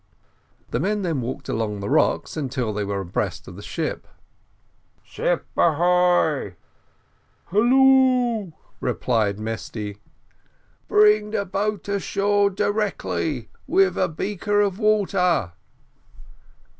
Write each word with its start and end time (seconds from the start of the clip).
The 0.71 0.79
men 0.79 1.03
then 1.03 1.21
walked 1.21 1.47
along 1.47 1.79
the 1.79 1.87
rocks 1.87 2.35
until 2.35 2.73
they 2.73 2.83
were 2.83 3.01
abreast 3.01 3.47
of 3.47 3.55
the 3.55 3.61
ship. 3.61 4.07
"Ship 5.03 5.45
ahoy!" 5.55 6.55
"Halloo," 7.51 8.51
replied 8.79 9.39
Mesty. 9.39 9.99
"Bring 10.87 11.29
the 11.29 11.45
boat 11.45 11.87
ashore 11.87 12.49
directly, 12.49 13.49
with 13.67 13.95
a 13.95 14.09
breaker 14.09 14.59
of 14.59 14.79
water." 14.79 15.51